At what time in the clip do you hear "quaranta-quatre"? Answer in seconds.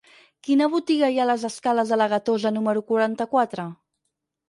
2.91-3.71